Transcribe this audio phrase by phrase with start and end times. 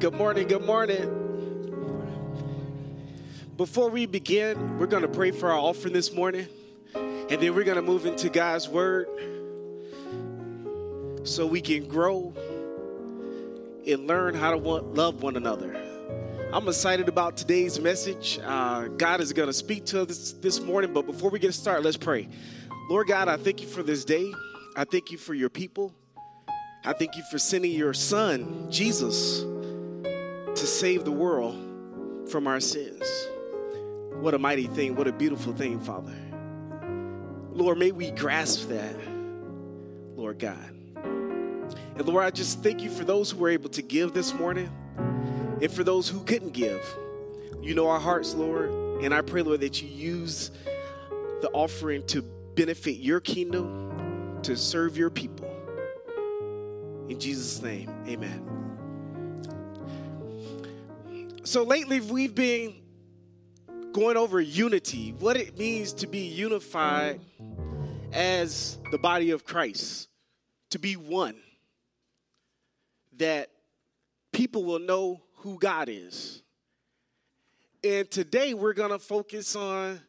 [0.00, 1.22] Good morning, good morning.
[3.56, 6.48] Before we begin, we're going to pray for our offering this morning,
[6.94, 9.06] and then we're going to move into God's Word
[11.22, 12.34] so we can grow
[13.86, 15.74] and learn how to want, love one another.
[16.52, 18.40] I'm excited about today's message.
[18.44, 21.84] Uh, God is going to speak to us this morning, but before we get started,
[21.84, 22.28] let's pray.
[22.90, 24.32] Lord God, I thank you for this day.
[24.76, 25.94] I thank you for your people.
[26.84, 29.44] I thank you for sending your son, Jesus,
[30.64, 31.54] to save the world
[32.30, 33.02] from our sins.
[34.20, 34.96] What a mighty thing.
[34.96, 36.16] What a beautiful thing, Father.
[37.52, 38.96] Lord, may we grasp that,
[40.16, 40.70] Lord God.
[40.96, 44.72] And Lord, I just thank you for those who were able to give this morning
[45.60, 46.82] and for those who couldn't give.
[47.60, 48.70] You know our hearts, Lord.
[49.04, 50.50] And I pray, Lord, that you use
[51.42, 55.46] the offering to benefit your kingdom, to serve your people.
[57.10, 58.63] In Jesus' name, amen.
[61.46, 62.74] So lately, we've been
[63.92, 67.20] going over unity, what it means to be unified
[68.14, 70.08] as the body of Christ,
[70.70, 71.36] to be one,
[73.18, 73.50] that
[74.32, 76.42] people will know who God is.
[77.84, 80.00] And today, we're going to focus on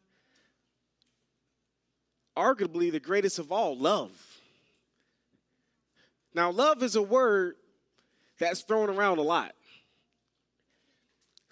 [2.38, 4.12] arguably the greatest of all love.
[6.34, 7.56] Now, love is a word
[8.40, 9.52] that's thrown around a lot.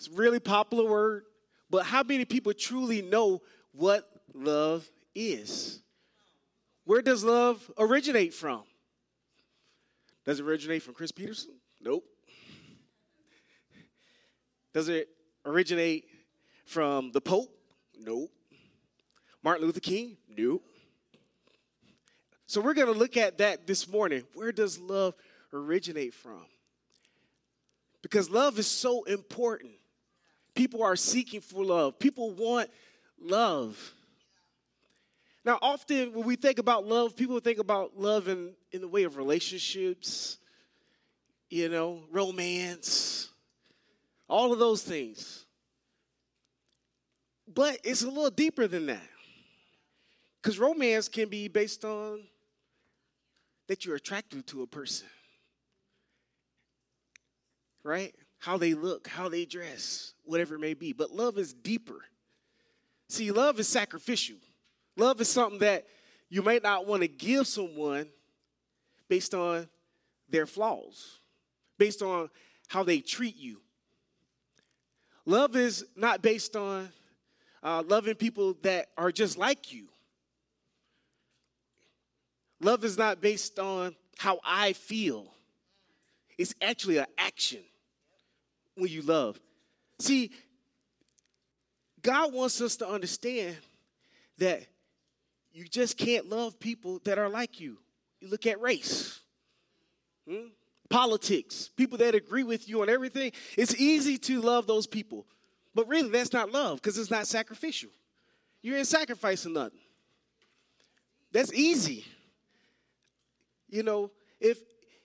[0.05, 1.23] It's really popular word,
[1.69, 5.79] but how many people truly know what love is?
[6.83, 8.63] Where does love originate from?
[10.25, 11.53] Does it originate from Chris Peterson?
[11.79, 12.03] Nope.
[14.73, 15.07] Does it
[15.45, 16.03] originate
[16.65, 17.57] from the Pope?
[17.97, 18.29] Nope.
[19.41, 20.17] Martin Luther King?
[20.27, 20.65] Nope.
[22.45, 24.23] So we're going to look at that this morning.
[24.33, 25.13] Where does love
[25.53, 26.45] originate from?
[28.01, 29.71] Because love is so important.
[30.55, 32.69] People are seeking for love, people want
[33.19, 33.93] love.
[35.45, 39.03] Now, often when we think about love, people think about love in, in the way
[39.03, 40.37] of relationships,
[41.49, 43.29] you know, romance,
[44.29, 45.45] all of those things.
[47.53, 49.09] But it's a little deeper than that.
[50.41, 52.23] Because romance can be based on
[53.67, 55.07] that you're attracted to a person,
[57.83, 58.13] right?
[58.43, 60.91] How they look, how they dress, whatever it may be.
[60.91, 62.01] But love is deeper.
[63.07, 64.35] See, love is sacrificial.
[64.97, 65.85] Love is something that
[66.27, 68.09] you may not want to give someone
[69.07, 69.69] based on
[70.27, 71.19] their flaws,
[71.77, 72.29] based on
[72.67, 73.61] how they treat you.
[75.25, 76.89] Love is not based on
[77.63, 79.87] uh, loving people that are just like you.
[82.59, 85.33] Love is not based on how I feel.
[86.37, 87.61] It's actually an action
[88.75, 89.39] when you love.
[89.99, 90.31] See,
[92.01, 93.55] God wants us to understand
[94.37, 94.63] that
[95.53, 97.77] you just can't love people that are like you.
[98.19, 99.19] You look at race,
[100.27, 100.47] hmm?
[100.89, 103.31] politics, people that agree with you on everything.
[103.57, 105.25] It's easy to love those people,
[105.75, 107.89] but really that's not love because it's not sacrificial.
[108.61, 109.79] You ain't sacrificing nothing.
[111.31, 112.05] That's easy.
[113.69, 114.59] You know, if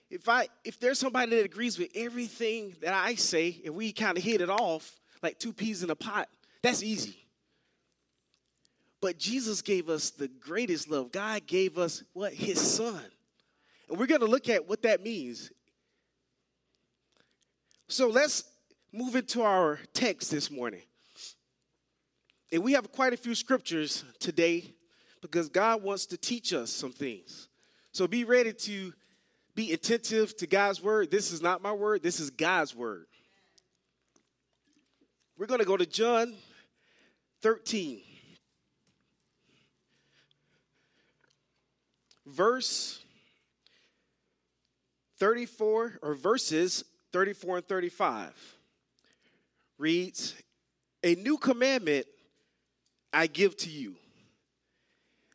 [0.09, 4.17] if I if there's somebody that agrees with everything that I say and we kind
[4.17, 6.27] of hit it off like two peas in a pot,
[6.61, 7.25] that's easy.
[9.01, 11.11] But Jesus gave us the greatest love.
[11.11, 12.33] God gave us what?
[12.33, 13.01] His son.
[13.87, 15.51] And we're going to look at what that means.
[17.87, 18.43] So let's
[18.91, 20.81] move into our text this morning.
[22.51, 24.73] And we have quite a few scriptures today
[25.21, 27.47] because God wants to teach us some things.
[27.91, 28.93] So be ready to
[29.59, 31.11] be attentive to God's word.
[31.11, 33.07] This is not my word, this is God's word.
[35.37, 36.33] We're going to go to John
[37.41, 37.99] 13.
[42.25, 43.03] Verse
[45.17, 48.55] 34, or verses 34 and 35
[49.77, 50.35] reads,
[51.03, 52.05] A new commandment
[53.11, 53.95] I give to you,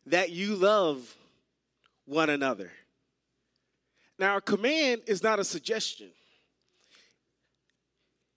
[0.07, 1.15] that you love
[2.05, 2.71] one another.
[4.17, 6.09] Now, a command is not a suggestion.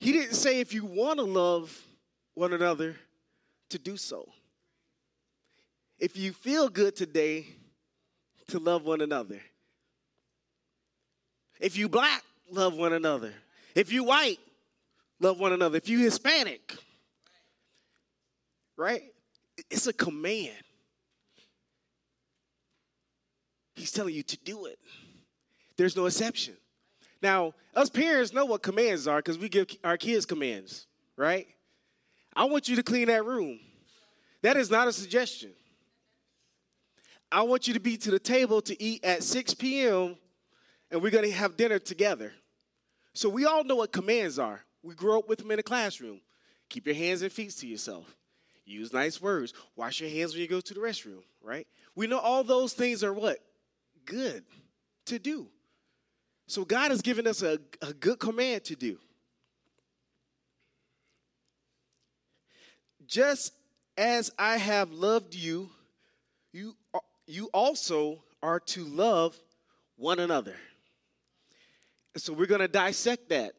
[0.00, 1.76] He didn't say if you want to love
[2.34, 2.96] one another
[3.70, 4.28] to do so.
[5.98, 7.46] If you feel good today,
[8.48, 9.40] to love one another.
[11.60, 13.32] If you black, love one another.
[13.74, 14.38] If you white,
[15.20, 15.76] love one another.
[15.76, 16.74] If you Hispanic,
[18.76, 19.02] right?
[19.70, 20.54] It's a command.
[23.74, 24.78] He's telling you to do it.
[25.78, 26.56] There's no exception.
[27.22, 30.86] Now, us parents know what commands are because we give our kids commands,
[31.16, 31.46] right?
[32.36, 33.60] I want you to clean that room.
[34.42, 35.52] That is not a suggestion.
[37.30, 40.16] I want you to be to the table to eat at 6 p.m.
[40.90, 42.32] and we're going to have dinner together.
[43.12, 44.64] So we all know what commands are.
[44.82, 46.20] We grew up with them in the classroom.
[46.68, 48.16] Keep your hands and feet to yourself.
[48.64, 49.54] Use nice words.
[49.76, 51.66] Wash your hands when you go to the restroom, right?
[51.94, 53.38] We know all those things are what?
[54.04, 54.44] Good
[55.06, 55.48] to do.
[56.48, 58.98] So God has given us a, a good command to do.
[63.06, 63.52] Just
[63.98, 65.68] as I have loved you,
[66.52, 66.74] you,
[67.26, 69.38] you also are to love
[69.96, 70.56] one another.
[72.16, 73.52] So we're going to dissect that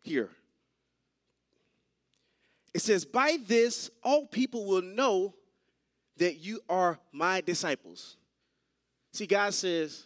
[0.00, 0.30] here.
[2.72, 5.34] It says, By this, all people will know
[6.16, 8.16] that you are my disciples.
[9.12, 10.04] See, God says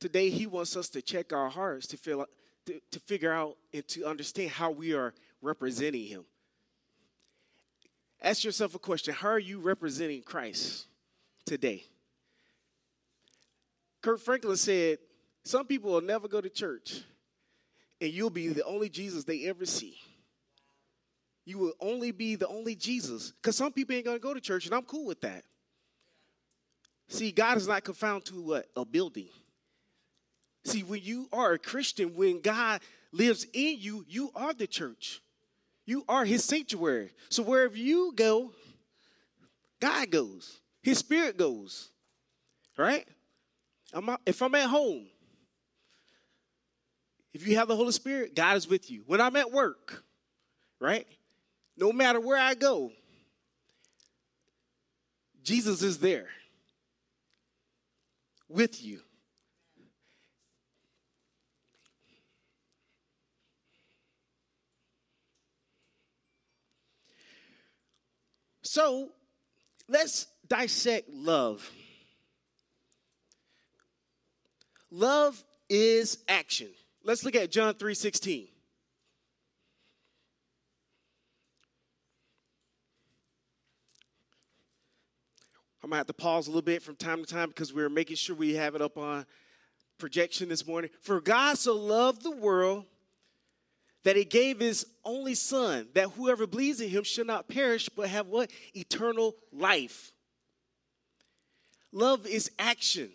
[0.00, 2.26] today He wants us to check our hearts to, feel,
[2.66, 6.24] to, to figure out and to understand how we are representing Him.
[8.22, 10.86] Ask yourself a question How are you representing Christ
[11.46, 11.84] today?
[14.02, 14.98] Kirk Franklin said,
[15.44, 17.02] Some people will never go to church,
[18.00, 19.96] and you'll be the only Jesus they ever see.
[21.44, 23.32] You will only be the only Jesus.
[23.32, 25.44] Because some people ain't going to go to church, and I'm cool with that.
[27.08, 28.66] See, God is not confounded to what?
[28.76, 29.28] A building.
[30.64, 32.80] See, when you are a Christian, when God
[33.12, 35.20] lives in you, you are the church.
[35.86, 37.10] You are his sanctuary.
[37.28, 38.52] So wherever you go,
[39.80, 40.60] God goes.
[40.82, 41.88] His spirit goes.
[42.76, 43.06] Right?
[43.92, 45.06] I'm, if I'm at home,
[47.32, 49.02] if you have the Holy Spirit, God is with you.
[49.06, 50.04] When I'm at work,
[50.80, 51.06] right?
[51.76, 52.92] No matter where I go,
[55.42, 56.28] Jesus is there
[58.48, 59.00] with you.
[68.70, 69.08] So
[69.88, 71.68] let's dissect love.
[74.92, 76.68] Love is action.
[77.02, 78.46] Let's look at John 3 16.
[85.82, 88.18] I'm gonna have to pause a little bit from time to time because we're making
[88.18, 89.26] sure we have it up on
[89.98, 90.90] projection this morning.
[91.00, 92.84] For God so loved the world
[94.02, 98.08] that he gave his only son, that whoever believes in him should not perish, but
[98.08, 98.50] have what?
[98.74, 100.12] Eternal life.
[101.92, 103.10] Love is action.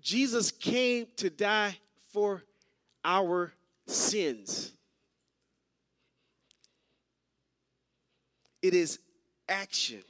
[0.00, 1.76] Jesus came to die
[2.12, 2.42] for
[3.04, 3.52] our
[3.86, 4.72] sins.
[8.60, 8.98] It is
[9.48, 10.02] action.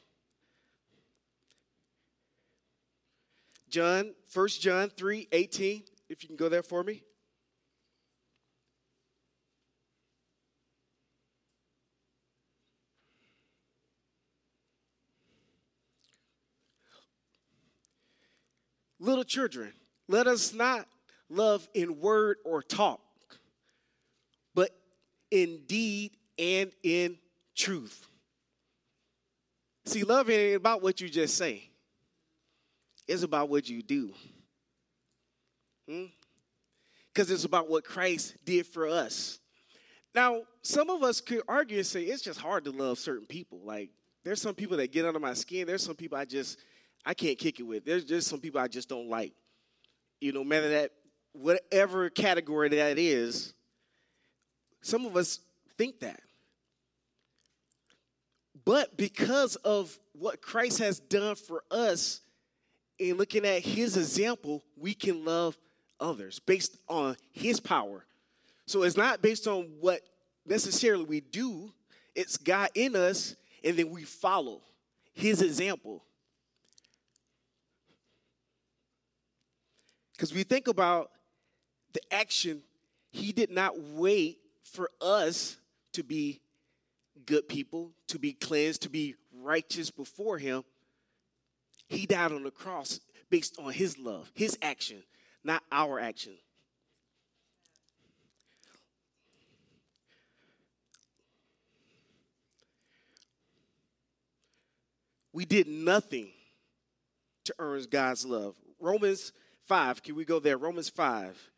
[3.70, 7.02] John, 1 John 3 18, if you can go there for me.
[19.02, 19.72] Little children,
[20.06, 20.87] let us not
[21.28, 23.00] love in word or talk,
[24.54, 24.70] but
[25.32, 27.19] in deed and in
[27.56, 28.06] truth.
[29.87, 31.69] See, love ain't about what you just say.
[33.08, 34.14] It's about what you do.
[35.84, 37.34] Because hmm?
[37.34, 39.41] it's about what Christ did for us.
[40.15, 43.62] Now, some of us could argue and say it's just hard to love certain people.
[43.65, 43.91] Like,
[44.22, 45.67] there's some people that get under my skin.
[45.67, 46.60] There's some people I just
[47.05, 47.85] I can't kick it with.
[47.85, 49.32] There's just some people I just don't like.
[50.21, 50.93] You know, matter that
[51.32, 53.55] whatever category that is,
[54.82, 55.41] some of us
[55.77, 56.21] think that.
[58.65, 62.21] But because of what Christ has done for us,
[62.99, 65.56] in looking at his example, we can love
[65.99, 68.05] others based on his power.
[68.67, 70.03] So it's not based on what
[70.47, 71.73] necessarily we do,
[72.15, 74.61] it's God in us, and then we follow
[75.13, 76.05] his example.
[80.22, 81.10] Because we think about
[81.94, 82.62] the action,
[83.10, 85.56] he did not wait for us
[85.94, 86.41] to be
[87.26, 90.62] good people, to be cleansed, to be righteous before him.
[91.88, 93.00] He died on the cross
[93.31, 95.02] based on his love, his action,
[95.43, 96.34] not our action.
[105.32, 106.29] We did nothing
[107.43, 108.55] to earn God's love.
[108.79, 109.32] Romans
[109.66, 110.02] 5.
[110.02, 110.58] Can we go there?
[110.58, 111.50] Romans 5,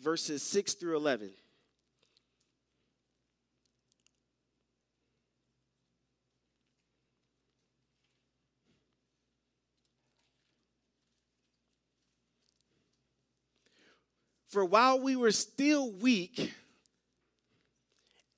[0.00, 1.30] verses 6 through 11.
[14.52, 16.52] For while we were still weak,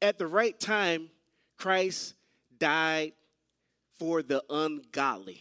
[0.01, 1.11] at the right time,
[1.57, 2.15] Christ
[2.57, 3.15] died
[3.99, 5.41] for the ungodly.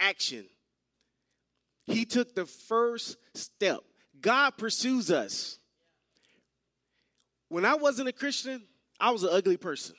[0.00, 0.46] Action.
[1.86, 3.80] He took the first step.
[4.20, 5.58] God pursues us.
[7.48, 8.62] When I wasn't a Christian,
[8.98, 9.94] I was an ugly person.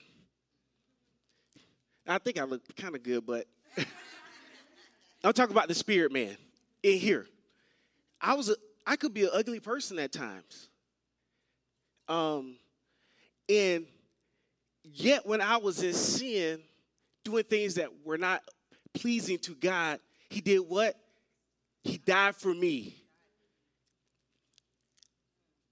[2.06, 3.46] I think I look kind of good, but
[5.24, 6.38] I'm talking about the spirit man
[6.84, 7.26] in here.
[8.22, 10.70] I was a, I could be an ugly person at times.
[12.08, 12.58] Um,
[13.50, 13.86] and
[14.84, 16.62] yet when I was in sin,
[17.24, 18.42] doing things that were not
[18.94, 20.96] pleasing to God, He did what?
[21.88, 22.96] He died for me.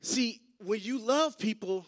[0.01, 1.86] See, when you love people,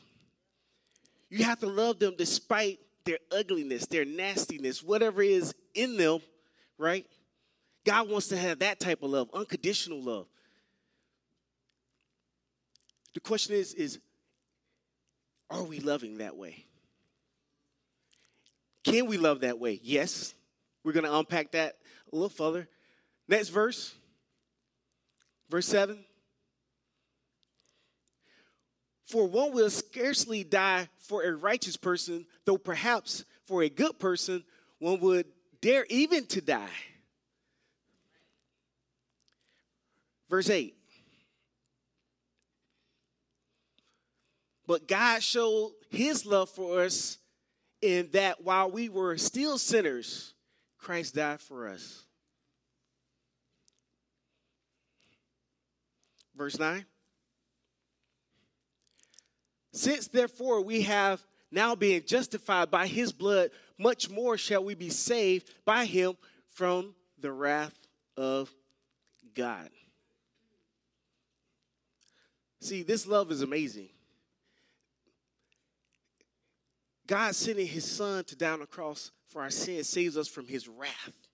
[1.29, 6.19] you have to love them despite their ugliness, their nastiness, whatever is in them,
[6.77, 7.05] right?
[7.85, 10.27] God wants to have that type of love, unconditional love.
[13.13, 13.97] The question is is
[15.49, 16.65] are we loving that way?
[18.83, 19.79] Can we love that way?
[19.81, 20.33] Yes.
[20.83, 21.77] We're going to unpack that
[22.11, 22.67] a little further.
[23.29, 23.93] Next verse.
[25.49, 26.03] Verse 7.
[29.05, 34.43] For one will scarcely die for a righteous person, though perhaps for a good person
[34.79, 35.25] one would
[35.61, 36.67] dare even to die.
[40.29, 40.75] Verse 8.
[44.67, 47.17] But God showed his love for us
[47.81, 50.33] in that while we were still sinners,
[50.77, 52.06] Christ died for us.
[56.37, 56.85] Verse 9.
[59.73, 64.89] Since therefore we have now been justified by his blood, much more shall we be
[64.89, 66.13] saved by him
[66.47, 67.75] from the wrath
[68.15, 68.53] of
[69.33, 69.69] God.
[72.59, 73.89] See, this love is amazing.
[77.05, 80.67] God sending his son to down the cross for our sins saves us from his
[80.67, 81.26] wrath.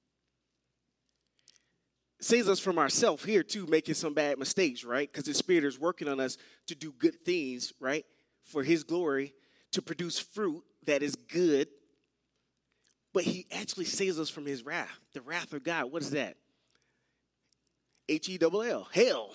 [2.23, 5.11] Saves us from ourselves here too, making some bad mistakes, right?
[5.11, 6.37] Because the Spirit is working on us
[6.67, 8.05] to do good things, right?
[8.43, 9.33] For his glory,
[9.73, 11.67] to produce fruit that is good.
[13.13, 15.01] But he actually saves us from his wrath.
[15.11, 15.91] The wrath of God.
[15.91, 16.37] What is that?
[18.07, 18.87] H E L L.
[18.93, 19.31] Hell.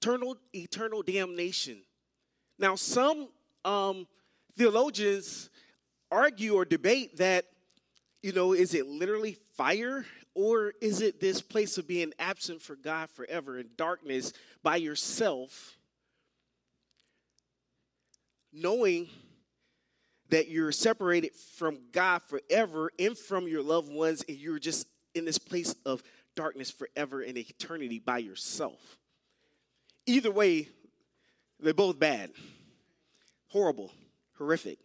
[0.00, 1.78] Eternal, eternal damnation.
[2.60, 3.28] Now, some
[3.64, 4.06] um,
[4.56, 5.50] theologians
[6.12, 7.46] argue or debate that,
[8.22, 10.06] you know, is it literally fire
[10.38, 15.76] or is it this place of being absent for God forever in darkness by yourself,
[18.52, 19.08] knowing
[20.28, 25.24] that you're separated from God forever and from your loved ones, and you're just in
[25.24, 26.04] this place of
[26.36, 28.96] darkness forever in eternity by yourself?
[30.06, 30.68] Either way,
[31.58, 32.30] they're both bad
[33.48, 33.90] horrible,
[34.36, 34.78] horrific.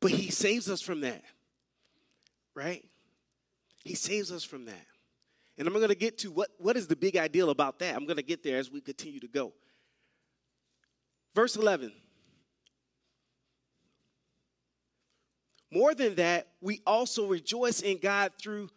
[0.00, 1.24] But he saves us from that,
[2.54, 2.87] right?
[3.88, 4.86] He saves us from that.
[5.56, 7.96] And I'm going to get to what, what is the big ideal about that.
[7.96, 9.52] I'm going to get there as we continue to go.
[11.34, 11.92] Verse 11.
[15.70, 18.70] More than that, we also rejoice in God through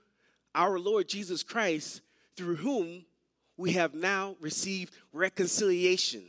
[0.53, 2.01] our Lord Jesus Christ,
[2.35, 3.05] through whom
[3.55, 6.23] we have now received reconciliation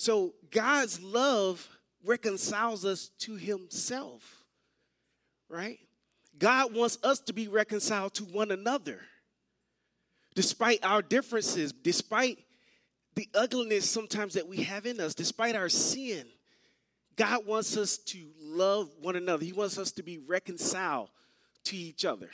[0.00, 1.68] So God's love
[2.02, 4.39] reconciles us to himself,
[5.50, 5.78] right?
[6.38, 9.00] God wants us to be reconciled to one another.
[10.34, 12.38] Despite our differences, despite
[13.16, 16.24] the ugliness sometimes that we have in us, despite our sin,
[17.16, 19.44] God wants us to love one another.
[19.44, 21.10] He wants us to be reconciled
[21.64, 22.30] to each other.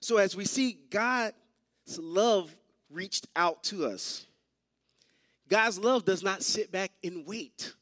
[0.00, 1.34] So as we see God's
[1.98, 2.54] love
[2.90, 4.26] reached out to us,
[5.48, 7.72] God's love does not sit back and wait.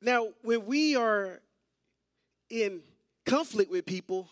[0.00, 1.40] Now, when we are
[2.50, 2.80] in
[3.24, 4.28] conflict with people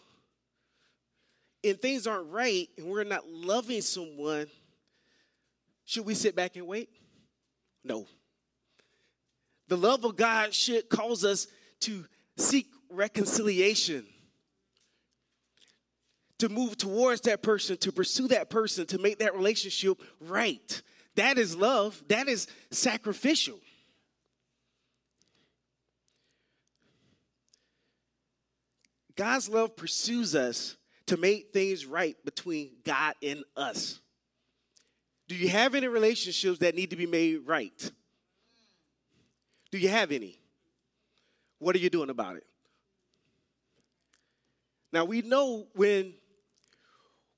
[1.63, 4.47] and things aren't right and we're not loving someone,
[5.85, 6.89] should we sit back and wait?
[7.85, 8.07] No.
[9.69, 11.47] The love of God should cause us
[11.81, 12.05] to
[12.37, 14.05] seek reconciliation
[16.41, 20.83] to move towards that person, to pursue that person, to make that relationship right.
[21.17, 22.03] That is love.
[22.09, 23.59] That is sacrificial.
[29.17, 34.01] God's love pursues us to make things right between God and us.
[35.29, 37.93] Do you have any relationships that need to be made right?
[39.71, 40.39] Do you have any?
[41.59, 42.47] What are you doing about it?
[44.93, 46.15] Now, we know when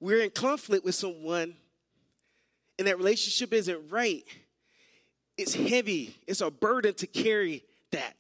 [0.02, 1.54] we're in conflict with someone
[2.76, 4.24] and that relationship isn't right,
[5.38, 6.16] it's heavy.
[6.26, 8.16] It's a burden to carry that,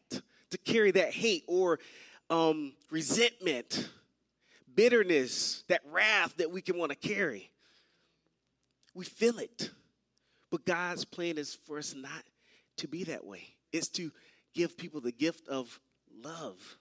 [0.50, 1.80] to carry that hate or
[2.30, 3.90] um, resentment,
[4.72, 7.50] bitterness, that wrath that we can want to carry.
[8.94, 9.70] We feel it.
[10.52, 12.22] But God's plan is for us not
[12.76, 13.56] to be that way.
[13.72, 14.12] It's to
[14.54, 15.80] give people the gift of
[16.22, 16.76] love.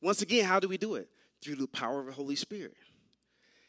[0.00, 1.08] Once again, how do we do it?
[1.42, 2.76] Through the power of the Holy Spirit.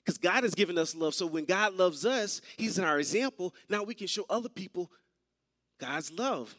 [0.03, 1.13] Because God has given us love.
[1.13, 3.53] So when God loves us, He's in our example.
[3.69, 4.91] Now we can show other people
[5.79, 6.55] God's love.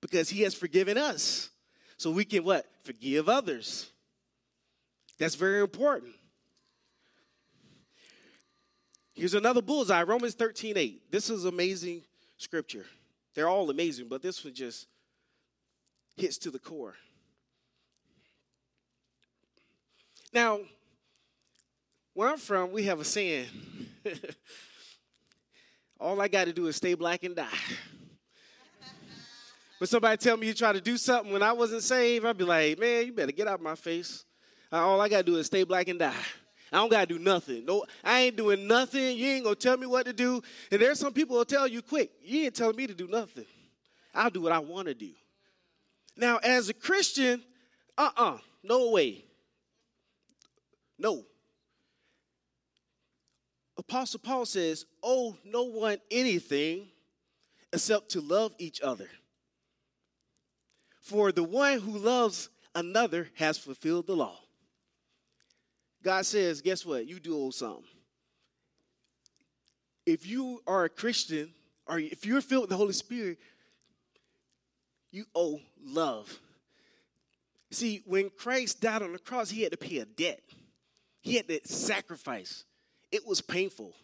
[0.00, 1.50] Because He has forgiven us.
[1.96, 2.66] So we can what?
[2.82, 3.90] Forgive others.
[5.18, 6.14] That's very important.
[9.14, 11.10] Here's another bullseye Romans 13 8.
[11.10, 12.02] This is amazing
[12.36, 12.84] scripture.
[13.34, 14.86] They're all amazing, but this one just
[16.16, 16.94] hits to the core.
[20.32, 20.60] Now,
[22.14, 23.46] where I'm from, we have a saying
[26.00, 27.48] all I got to do is stay black and die.
[29.80, 32.44] But somebody tell me you try to do something when I wasn't saved, I'd be
[32.44, 34.24] like, man, you better get out of my face.
[34.72, 36.14] All I got to do is stay black and die.
[36.74, 37.64] I don't gotta do nothing.
[37.64, 39.16] No, I ain't doing nothing.
[39.16, 40.42] You ain't gonna tell me what to do.
[40.72, 43.46] And there's some people will tell you quick, you ain't telling me to do nothing.
[44.12, 45.10] I'll do what I want to do.
[46.16, 47.44] Now, as a Christian,
[47.96, 49.24] uh-uh, no way.
[50.98, 51.24] No.
[53.76, 56.88] Apostle Paul says, Owe no one anything
[57.72, 59.08] except to love each other.
[61.00, 64.38] For the one who loves another has fulfilled the law.
[66.02, 67.06] God says, guess what?
[67.06, 67.84] You do owe something.
[70.06, 71.50] If you are a Christian,
[71.86, 73.38] or if you're filled with the Holy Spirit,
[75.10, 76.38] you owe love.
[77.70, 80.40] See, when Christ died on the cross, he had to pay a debt.
[81.22, 82.64] He had to sacrifice.
[83.14, 83.94] It was painful.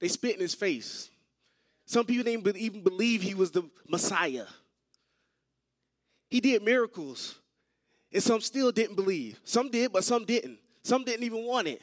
[0.00, 1.08] They spit in his face.
[1.84, 4.46] Some people didn't even believe he was the Messiah.
[6.28, 7.38] He did miracles.
[8.12, 9.38] And some still didn't believe.
[9.44, 10.58] Some did, but some didn't.
[10.82, 11.80] Some didn't even want it.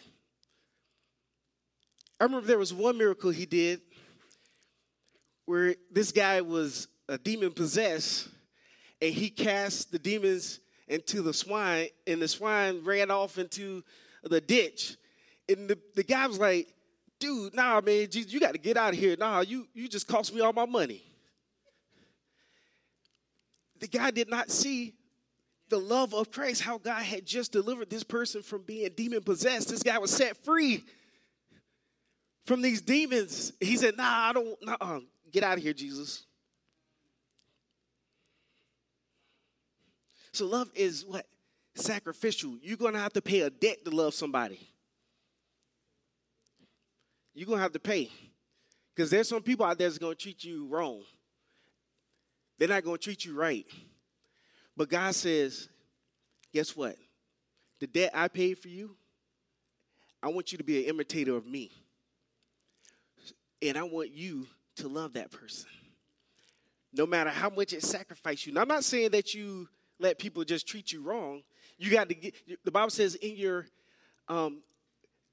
[2.19, 3.79] I remember there was one miracle he did
[5.45, 8.27] where this guy was a demon possessed
[9.01, 13.81] and he cast the demons into the swine and the swine ran off into
[14.23, 14.97] the ditch.
[15.49, 16.73] And the, the guy was like,
[17.19, 19.15] dude, nah, man, Jesus, you got to get out of here.
[19.17, 21.03] Nah, you, you just cost me all my money.
[23.79, 24.93] The guy did not see
[25.69, 29.69] the love of Christ, how God had just delivered this person from being demon possessed.
[29.69, 30.83] This guy was set free
[32.45, 33.53] from these demons.
[33.59, 34.99] He said, Nah, I don't, nah,
[35.31, 36.25] get out of here, Jesus.
[40.31, 41.25] So, love is what?
[41.75, 42.57] Sacrificial.
[42.61, 44.72] You're going to have to pay a debt to love somebody.
[47.33, 48.09] You're going to have to pay.
[48.95, 51.01] Because there's some people out there that's going to treat you wrong,
[52.57, 53.65] they're not going to treat you right.
[54.77, 55.69] But God says,
[56.53, 56.95] guess what?
[57.79, 58.95] The debt I paid for you,
[60.21, 61.71] I want you to be an imitator of me.
[63.61, 65.69] And I want you to love that person.
[66.93, 68.53] No matter how much it sacrificed you.
[68.53, 69.67] Now, I'm not saying that you
[69.99, 71.41] let people just treat you wrong.
[71.77, 73.65] You got to get, the Bible says, in your
[74.27, 74.61] um,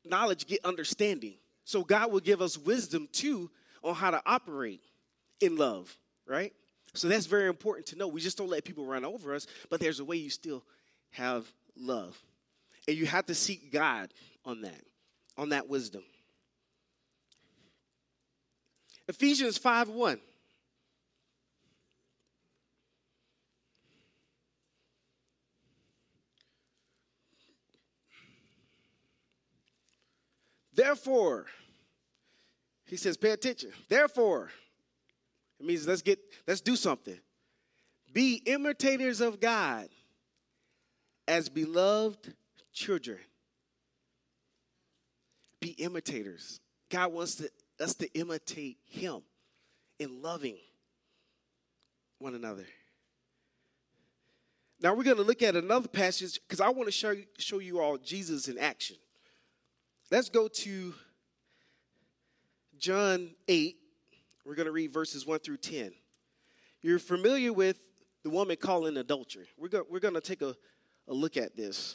[0.04, 1.34] knowledge, get understanding.
[1.70, 3.48] So God will give us wisdom too
[3.84, 4.80] on how to operate
[5.40, 6.52] in love, right?
[6.94, 8.08] So that's very important to know.
[8.08, 10.64] We just don't let people run over us, but there's a way you still
[11.10, 12.20] have love.
[12.88, 14.12] And you have to seek God
[14.44, 14.82] on that,
[15.38, 16.02] on that wisdom.
[19.06, 20.18] Ephesians 5 1.
[30.80, 31.44] Therefore,
[32.86, 33.70] he says, pay attention.
[33.90, 34.50] Therefore,
[35.58, 37.18] it means let's get let's do something.
[38.14, 39.90] Be imitators of God
[41.28, 42.32] as beloved
[42.72, 43.18] children.
[45.60, 46.60] Be imitators.
[46.88, 49.20] God wants to, us to imitate him
[49.98, 50.56] in loving
[52.20, 52.64] one another.
[54.80, 57.80] Now we're going to look at another passage because I want to show, show you
[57.80, 58.96] all Jesus in action.
[60.10, 60.92] Let's go to
[62.78, 63.76] John 8.
[64.44, 65.92] We're going to read verses 1 through 10.
[66.82, 67.78] You're familiar with
[68.24, 69.46] the woman calling adultery.
[69.56, 70.56] We're going we're going to take a,
[71.06, 71.94] a look at this.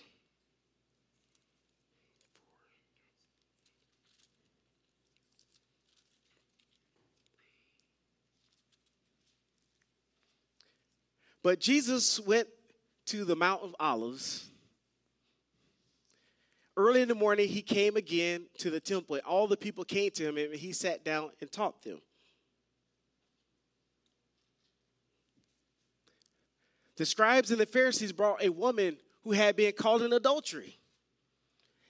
[11.44, 12.48] But Jesus went
[13.08, 14.50] to the Mount of Olives
[16.78, 19.20] Early in the morning, he came again to the temple.
[19.26, 22.02] All the people came to him, and he sat down and taught them.
[26.98, 30.78] The scribes and the Pharisees brought a woman who had been caught in adultery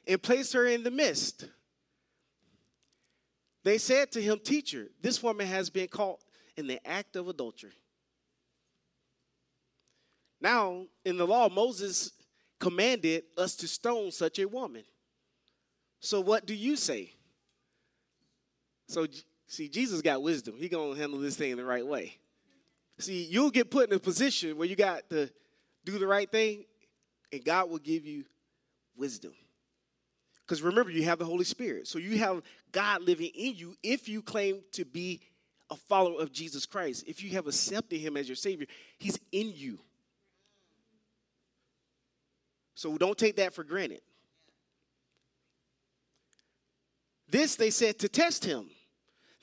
[0.08, 1.46] and placed her in the midst.
[3.64, 6.20] They said to him, Teacher, this woman has been caught
[6.56, 7.74] in the act of adultery.
[10.40, 12.12] Now, in the law, Moses
[12.60, 14.84] commanded us to stone such a woman.
[16.00, 17.12] So, what do you say?
[18.88, 19.08] So,
[19.48, 20.56] see, Jesus got wisdom.
[20.58, 22.18] He gonna handle this thing the right way.
[23.00, 25.30] See, you'll get put in a position where you got to
[25.84, 26.66] do the right thing,
[27.32, 28.24] and God will give you
[28.96, 29.34] wisdom.
[30.46, 31.88] Because remember, you have the Holy Spirit.
[31.88, 32.42] So you have
[32.72, 35.22] God living in you if you claim to be
[35.72, 37.04] a follower of Jesus Christ.
[37.08, 38.68] If you have accepted Him as your Savior,
[39.00, 39.80] He's in you.
[42.76, 44.02] So don't take that for granted.
[47.28, 48.70] This they said to test him,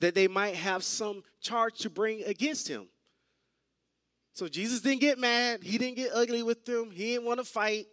[0.03, 2.89] that they might have some charge to bring against him.
[4.33, 5.63] So Jesus didn't get mad.
[5.63, 6.91] He didn't get ugly with them.
[6.91, 7.87] He didn't want to fight,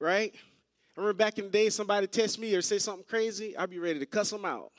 [0.00, 0.34] right?
[0.34, 3.78] I remember back in the day, somebody test me or say something crazy, I'd be
[3.78, 4.72] ready to cuss them out.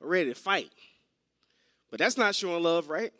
[0.00, 0.70] Ready to fight.
[1.90, 3.12] But that's not showing love, right?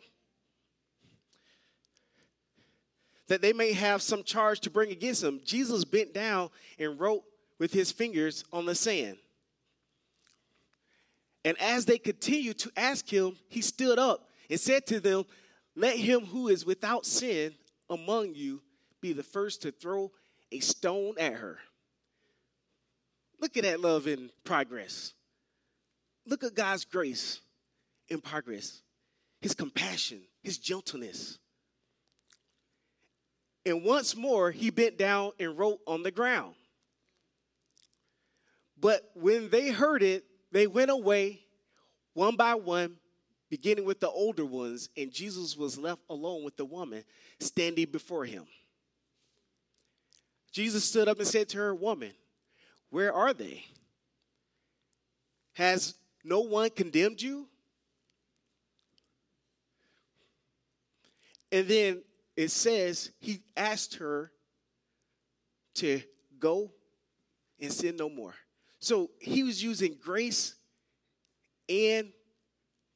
[3.31, 5.39] That they may have some charge to bring against them.
[5.45, 7.23] Jesus bent down and wrote
[7.59, 9.15] with his fingers on the sand.
[11.45, 15.23] And as they continued to ask him, he stood up and said to them,
[15.77, 17.53] let him who is without sin
[17.89, 18.61] among you
[18.99, 20.11] be the first to throw
[20.51, 21.57] a stone at her.
[23.39, 25.13] Look at that love in progress.
[26.27, 27.39] Look at God's grace
[28.09, 28.81] in progress,
[29.39, 31.39] His compassion, His gentleness.
[33.65, 36.55] And once more, he bent down and wrote on the ground.
[38.79, 41.41] But when they heard it, they went away
[42.13, 42.97] one by one,
[43.49, 47.03] beginning with the older ones, and Jesus was left alone with the woman
[47.39, 48.45] standing before him.
[50.51, 52.11] Jesus stood up and said to her, Woman,
[52.89, 53.63] where are they?
[55.53, 57.47] Has no one condemned you?
[61.51, 62.01] And then
[62.35, 64.31] it says he asked her
[65.75, 66.01] to
[66.39, 66.71] go
[67.59, 68.33] and sin no more.
[68.79, 70.55] So he was using grace
[71.69, 72.11] and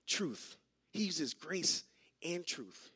[0.07, 0.57] truth.
[0.91, 1.83] He uses grace
[2.23, 2.89] and truth.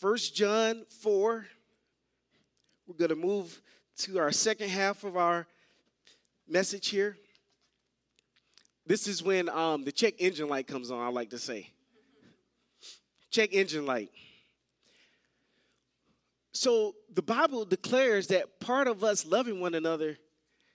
[0.00, 1.44] First John 4,
[2.86, 3.60] we're going to move
[3.98, 5.48] to our second half of our
[6.48, 7.16] message here.
[8.88, 11.68] This is when um, the check engine light comes on, I like to say.
[13.30, 14.10] Check engine light.
[16.52, 20.16] So the Bible declares that part of us loving one another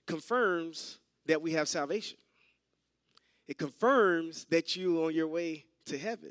[0.06, 2.16] confirms that we have salvation.
[3.48, 6.30] It confirms that you're on your way to heaven.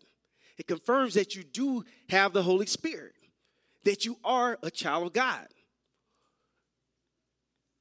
[0.58, 3.14] It confirms that you do have the Holy Spirit,
[3.84, 5.48] that you are a child of God.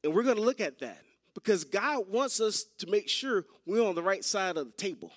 [0.02, 3.86] And we're going to look at that because God wants us to make sure we're
[3.86, 5.12] on the right side of the table.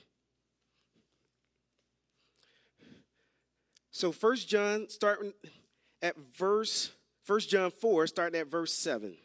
[3.91, 5.33] So First John, starting
[6.01, 6.91] at verse,
[7.23, 9.15] First John 4, starting at verse 7.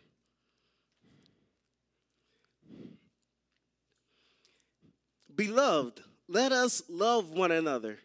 [5.35, 7.98] Beloved, let us love one another,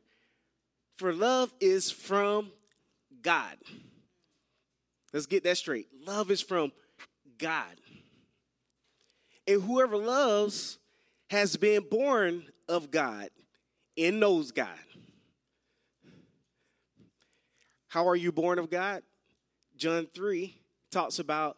[0.96, 2.52] for love is from
[3.22, 3.58] God.
[5.14, 5.88] Let's get that straight.
[6.06, 6.72] Love is from
[7.38, 7.76] God.
[9.48, 10.78] And whoever loves
[11.30, 13.30] has been born of God
[13.98, 14.68] and knows God.
[17.88, 19.04] How are you born of God?
[19.78, 20.56] John 3
[20.92, 21.58] talks about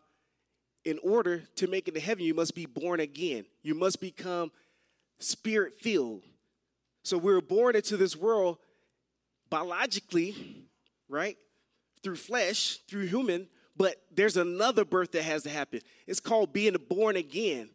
[0.86, 3.46] in order to make it to heaven, you must be born again.
[3.62, 4.52] You must become
[5.20, 6.24] spirit filled.
[7.04, 8.58] So we're born into this world
[9.50, 10.66] biologically,
[11.10, 11.38] right?
[12.04, 15.82] Through flesh, through human, but there's another birth that has to happen.
[16.06, 17.70] It's called being born again.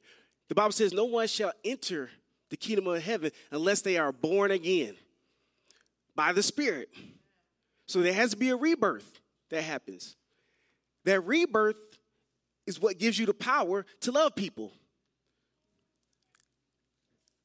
[0.52, 2.10] The Bible says, No one shall enter
[2.50, 4.94] the kingdom of heaven unless they are born again
[6.14, 6.90] by the Spirit.
[7.86, 10.14] So there has to be a rebirth that happens.
[11.06, 11.78] That rebirth
[12.66, 14.74] is what gives you the power to love people.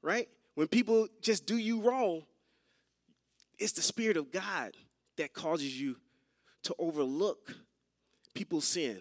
[0.02, 0.28] Right?
[0.56, 2.24] When people just do you wrong,
[3.58, 4.74] it's the Spirit of God
[5.15, 5.96] that causes you
[6.63, 7.56] to overlook
[8.34, 9.00] people's sin,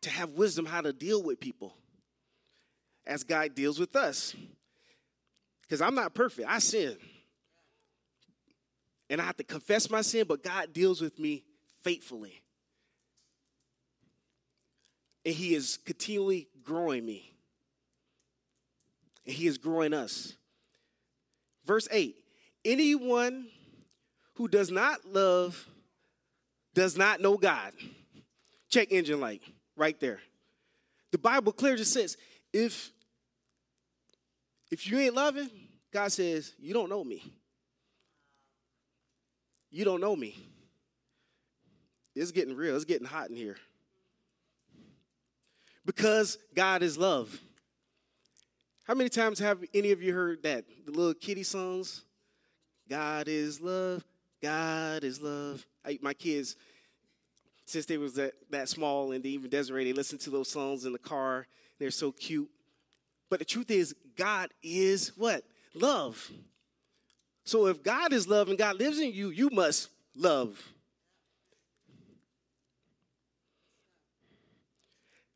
[0.00, 1.76] to have wisdom how to deal with people.
[3.06, 4.34] As God deals with us.
[5.62, 6.96] Because I'm not perfect, I sin.
[9.08, 11.44] And I have to confess my sin, but God deals with me
[11.82, 12.42] faithfully.
[15.24, 17.32] And He is continually growing me.
[19.26, 20.34] And He is growing us.
[21.64, 22.16] Verse 8
[22.64, 23.48] Anyone
[24.34, 25.68] who does not love
[26.74, 27.72] does not know God.
[28.68, 29.42] Check engine light
[29.76, 30.20] right there.
[31.10, 32.16] The Bible clearly says
[32.52, 32.90] if
[34.70, 35.50] if you ain't loving,
[35.92, 37.22] God says, you don't know me.
[39.70, 40.34] You don't know me.
[42.14, 42.74] It's getting real.
[42.74, 43.56] It's getting hot in here.
[45.84, 47.38] Because God is love.
[48.84, 50.64] How many times have any of you heard that?
[50.86, 52.04] The little kitty songs?
[52.88, 54.04] God is love.
[54.42, 55.64] God is love.
[55.84, 56.56] I, my kids,
[57.64, 60.92] since they was that, that small and even Desiree, they listen to those songs in
[60.92, 61.46] the car.
[61.82, 62.48] They're so cute.
[63.28, 65.42] But the truth is, God is what?
[65.74, 66.30] Love.
[67.44, 70.62] So if God is love and God lives in you, you must love.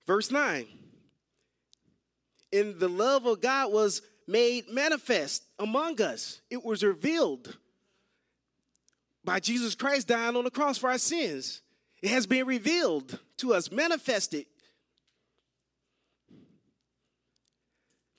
[0.06, 0.68] Verse 9.
[2.52, 6.42] And the love of God was made manifest among us.
[6.48, 7.58] It was revealed
[9.24, 11.62] by Jesus Christ dying on the cross for our sins.
[12.02, 14.46] It has been revealed to us, manifested.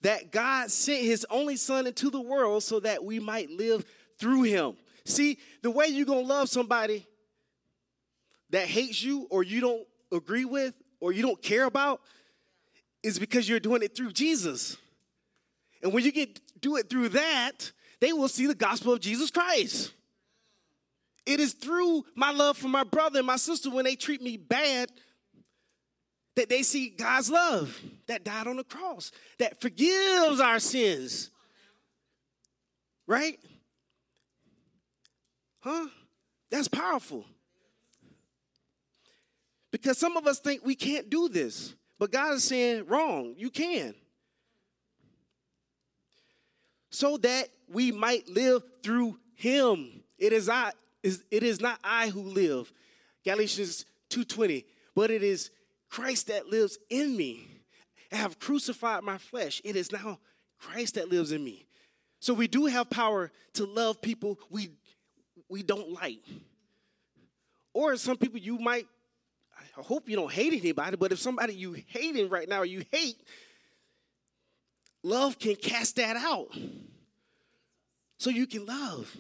[0.07, 3.83] That God sent his only son into the world so that we might live
[4.17, 4.77] through him.
[5.03, 7.05] See, the way you're going to love somebody
[8.51, 11.99] that hates you or you don't agree with or you don't care about
[13.03, 14.77] is because you're doing it through Jesus.
[15.83, 19.29] And when you get do it through that, they will see the gospel of Jesus
[19.29, 19.91] Christ.
[21.25, 24.37] It is through my love for my brother and my sister when they treat me
[24.37, 24.89] bad
[26.37, 31.31] that they see God's love that died on the cross, that forgives our sins.
[33.07, 33.39] Right?
[35.61, 35.87] Huh?
[36.51, 37.25] That's powerful.
[39.71, 43.49] Because some of us think we can't do this, but God is saying, wrong, you
[43.49, 43.95] can.
[46.91, 50.03] So that we might live through Him.
[50.19, 50.71] It is I,
[51.01, 52.71] it is not I who live.
[53.25, 55.49] Galatians 2:20, but it is
[55.89, 57.47] Christ that lives in me.
[58.11, 59.61] I have crucified my flesh.
[59.63, 60.19] It is now
[60.59, 61.67] Christ that lives in me.
[62.19, 64.71] So we do have power to love people we
[65.49, 66.19] we don't like.
[67.73, 68.87] Or some people you might
[69.77, 73.21] I hope you don't hate anybody, but if somebody you hating right now, you hate,
[75.03, 76.47] love can cast that out.
[78.17, 79.15] So you can love.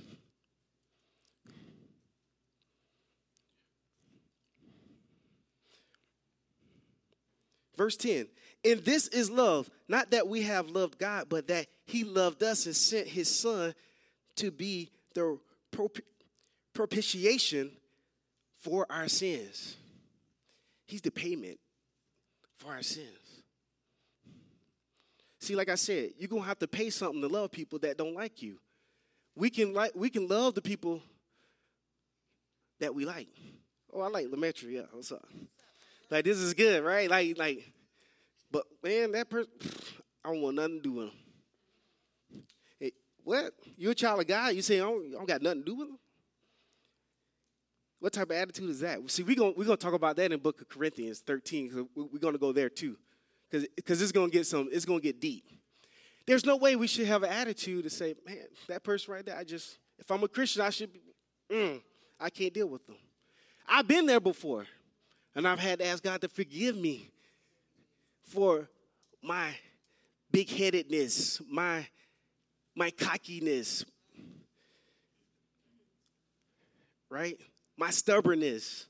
[7.77, 8.27] Verse 10
[8.65, 12.65] And this is love, not that we have loved God, but that He loved us
[12.65, 13.73] and sent His Son
[14.37, 15.39] to be the
[16.73, 17.71] propitiation
[18.55, 19.77] for our sins.
[20.85, 21.59] He's the payment
[22.55, 23.07] for our sins.
[25.39, 28.15] See, like I said, you're gonna have to pay something to love people that don't
[28.15, 28.57] like you.
[29.35, 31.01] We can like we can love the people
[32.79, 33.27] that we like.
[33.93, 34.27] Oh, I like.
[34.63, 35.23] Yeah, what's up?
[36.09, 37.09] Like this is good, right?
[37.09, 37.73] Like, like,
[38.51, 39.51] but man, that person,
[40.25, 42.43] I don't want nothing to do with him.
[42.79, 42.91] Hey,
[43.23, 43.53] what?
[43.77, 44.55] You're a child of God.
[44.55, 45.99] You say I don't, I don't got nothing to do with him?
[47.99, 49.09] What type of attitude is that?
[49.09, 52.33] See, we're going we're gonna talk about that in book of Corinthians 13, we're going
[52.33, 52.95] to go there too.
[53.49, 55.49] Because it's going to get some, it's going to get deep.
[56.25, 59.37] There's no way we should have an attitude to say, man, that person right there,
[59.37, 61.01] I just, if I'm a Christian, I should be,
[61.49, 61.81] mm,
[62.19, 62.97] I can't deal with them.
[63.65, 64.65] I've been there before.
[65.37, 67.11] And I've had to ask God to forgive me
[68.23, 68.67] for
[69.21, 69.51] my
[70.31, 71.85] big headedness, my,
[72.75, 73.85] my cockiness,
[77.07, 77.37] right?
[77.77, 78.87] My stubbornness.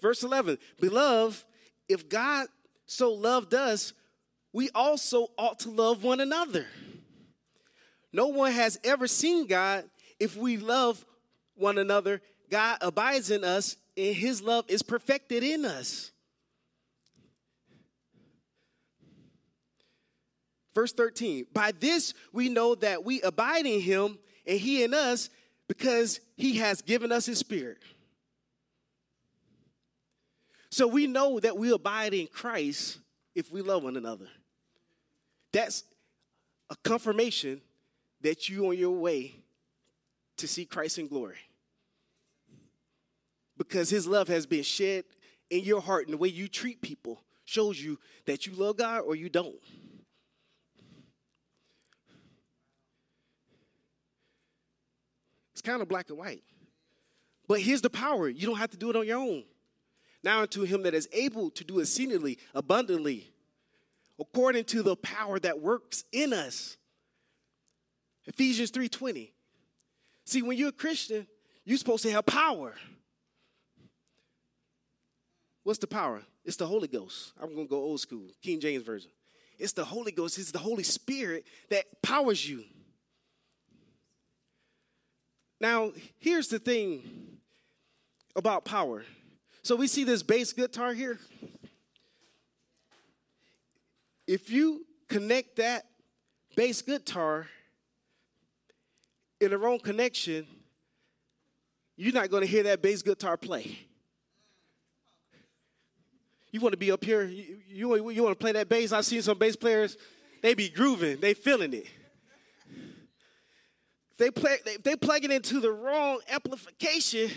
[0.00, 1.42] Verse 11 Beloved,
[1.88, 2.46] if God
[2.86, 3.94] so loved us,
[4.52, 6.66] we also ought to love one another.
[8.12, 9.86] No one has ever seen God.
[10.20, 11.04] If we love
[11.54, 16.12] one another, God abides in us, and his love is perfected in us.
[20.74, 25.28] Verse 13, by this we know that we abide in him and he in us
[25.68, 27.78] because he has given us his spirit.
[30.70, 32.98] So we know that we abide in Christ
[33.34, 34.28] if we love one another.
[35.52, 35.84] That's
[36.70, 37.60] a confirmation
[38.22, 39.41] that you on your way
[40.38, 41.38] to see Christ in glory.
[43.58, 45.04] Because his love has been shed
[45.50, 49.00] in your heart and the way you treat people shows you that you love God
[49.00, 49.54] or you don't.
[55.52, 56.42] It's kind of black and white.
[57.46, 59.44] But here's the power you don't have to do it on your own.
[60.24, 63.32] Now, unto him that is able to do it exceedingly abundantly,
[64.18, 66.76] according to the power that works in us.
[68.26, 69.32] Ephesians 3:20.
[70.24, 71.26] See, when you're a Christian,
[71.64, 72.74] you're supposed to have power.
[75.64, 76.22] What's the power?
[76.44, 77.32] It's the Holy Ghost.
[77.40, 79.10] I'm going to go old school, King James Version.
[79.58, 82.64] It's the Holy Ghost, it's the Holy Spirit that powers you.
[85.60, 87.38] Now, here's the thing
[88.34, 89.04] about power.
[89.62, 91.20] So we see this bass guitar here.
[94.26, 95.84] If you connect that
[96.56, 97.46] bass guitar
[99.42, 100.46] in the wrong connection,
[101.96, 103.76] you're not going to hear that bass guitar play.
[106.50, 108.92] You want to be up here, you, you, you want to play that bass.
[108.92, 109.96] I've seen some bass players,
[110.42, 111.86] they be grooving, they feeling it.
[114.18, 117.30] They play, they, they plug it into the wrong amplification,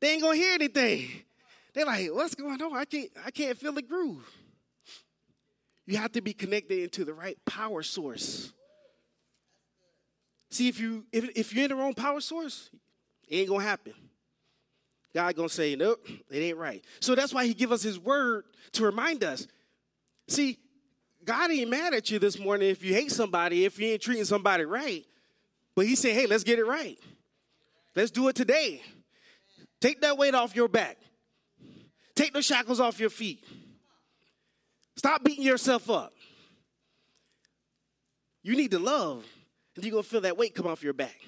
[0.00, 1.08] they ain't gonna hear anything.
[1.72, 2.76] They're like, what's going on?
[2.76, 4.30] I can't, I can't feel the groove.
[5.86, 8.52] You have to be connected into the right power source.
[10.56, 12.70] See, if you if, if you're in the wrong power source,
[13.28, 13.92] it ain't gonna happen.
[15.14, 16.82] God gonna say, nope, it ain't right.
[16.98, 19.46] So that's why He give us His word to remind us.
[20.28, 20.56] See,
[21.22, 24.24] God ain't mad at you this morning if you hate somebody, if you ain't treating
[24.24, 25.04] somebody right.
[25.74, 26.98] But He said, hey, let's get it right.
[27.94, 28.80] Let's do it today.
[29.78, 30.96] Take that weight off your back.
[32.14, 33.44] Take the shackles off your feet.
[34.96, 36.14] Stop beating yourself up.
[38.42, 39.22] You need to love,
[39.84, 41.20] you're gonna feel that weight come off your back.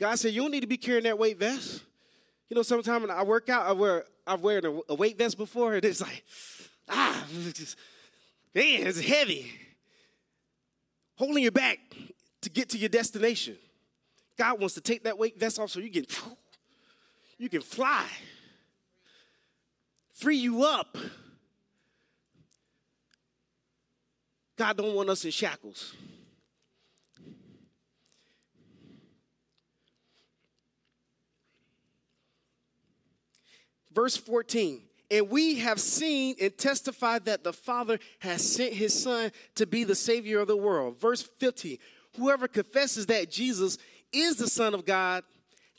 [0.00, 1.82] God said, You don't need to be carrying that weight vest.
[2.48, 5.74] You know, sometimes when I work out, I wear I've worn a, weight vest before,
[5.74, 6.22] and it's like,
[6.88, 7.78] ah, it's just,
[8.54, 9.50] man, it's heavy.
[11.16, 11.78] Holding your back
[12.42, 13.56] to get to your destination.
[14.36, 16.04] God wants to take that weight vest off so you can
[17.38, 18.04] you can fly.
[20.12, 20.96] Free you up.
[24.58, 25.94] God don't want us in shackles.
[33.92, 34.82] Verse 14.
[35.10, 39.84] And we have seen and testified that the Father has sent his Son to be
[39.84, 41.00] the Savior of the world.
[41.00, 41.78] Verse 15.
[42.16, 43.78] Whoever confesses that Jesus
[44.12, 45.22] is the Son of God,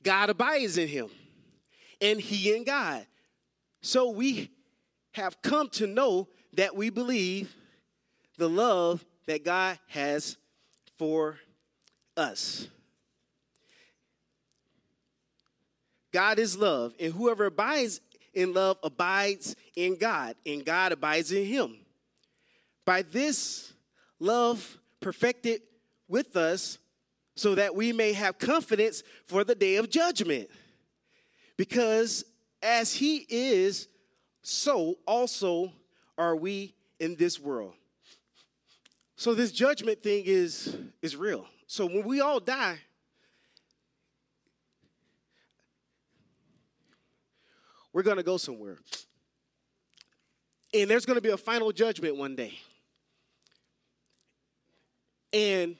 [0.03, 1.09] God abides in him,
[2.01, 3.05] and he in God.
[3.81, 4.51] So we
[5.11, 7.53] have come to know that we believe
[8.39, 10.37] the love that God has
[10.97, 11.37] for
[12.17, 12.67] us.
[16.11, 18.01] God is love, and whoever abides
[18.33, 21.77] in love abides in God, and God abides in him.
[22.85, 23.73] By this
[24.19, 25.61] love perfected
[26.07, 26.79] with us,
[27.35, 30.49] so that we may have confidence for the day of judgment.
[31.55, 32.25] Because
[32.61, 33.87] as he is,
[34.41, 35.71] so also
[36.17, 37.73] are we in this world.
[39.19, 41.45] So this judgment thing is, is real.
[41.67, 42.77] So when we all die,
[47.91, 48.77] we're going to go somewhere.
[50.73, 52.59] And there's going to be a final judgment one day.
[55.33, 55.75] And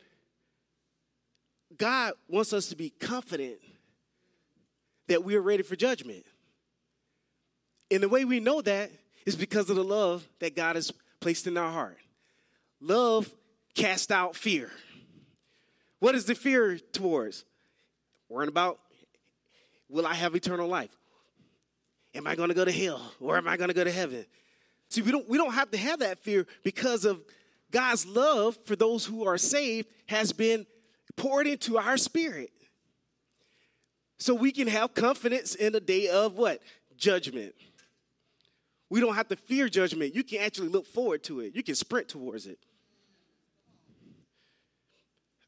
[1.78, 3.60] God wants us to be confident
[5.08, 6.26] that we are ready for judgment.
[7.90, 8.92] And the way we know that
[9.26, 12.00] is because of the love that God has placed in our heart.
[12.82, 13.34] Love
[13.76, 14.72] casts out fear.
[16.00, 17.46] What is the fear towards?
[18.30, 18.80] Worrying about
[19.90, 20.96] will I have eternal life?
[22.16, 24.26] Am I going to go to hell or am I going to go to heaven?
[24.90, 27.22] See, we don't we don't have to have that fear because of
[27.72, 30.66] God's love for those who are saved has been
[31.16, 32.52] poured into our spirit.
[34.18, 36.62] So we can have confidence in the day of what?
[36.98, 37.54] Judgment.
[38.90, 40.16] We don't have to fear judgment.
[40.16, 41.56] You can actually look forward to it.
[41.56, 42.58] You can sprint towards it.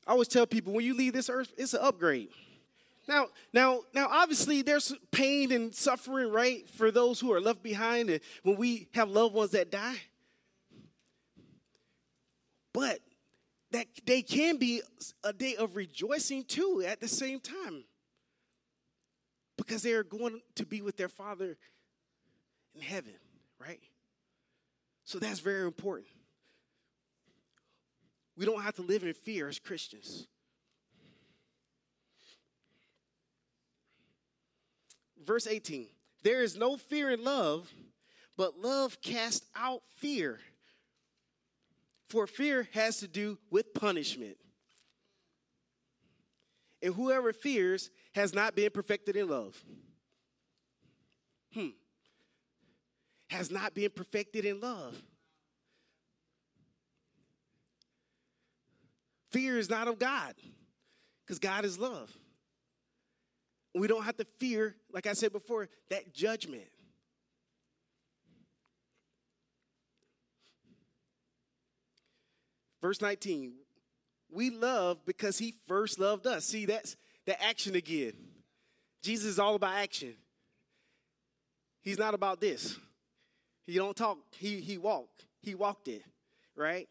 [0.08, 2.30] I always tell people when you leave this earth, it's an upgrade.
[3.08, 8.10] Now, now, now, obviously, there's pain and suffering, right, for those who are left behind,
[8.10, 9.98] and when we have loved ones that die.
[12.74, 13.00] But
[13.72, 14.82] that they can be
[15.24, 17.84] a day of rejoicing too at the same time
[19.58, 21.58] because they are going to be with their father
[22.76, 23.14] in heaven,
[23.60, 23.80] right?
[25.04, 26.08] So that's very important.
[28.42, 30.26] We don't have to live in fear as Christians.
[35.24, 35.86] Verse 18
[36.24, 37.72] There is no fear in love,
[38.38, 40.40] but love casts out fear.
[42.06, 44.38] For fear has to do with punishment.
[46.82, 49.64] And whoever fears has not been perfected in love.
[51.54, 51.68] Hmm.
[53.30, 55.00] Has not been perfected in love.
[59.32, 60.34] Fear is not of God
[61.26, 62.12] because God is love.
[63.74, 66.68] We don't have to fear, like I said before, that judgment.
[72.82, 73.54] Verse 19,
[74.32, 76.46] we love because he first loved us.
[76.46, 78.14] See, that's the action again.
[79.04, 80.16] Jesus is all about action.
[81.82, 82.78] He's not about this.
[83.66, 85.26] He don't talk, he he walked.
[85.42, 86.04] He walked it,
[86.56, 86.88] right?